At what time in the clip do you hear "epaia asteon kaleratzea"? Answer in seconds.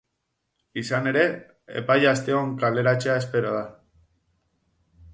1.83-3.21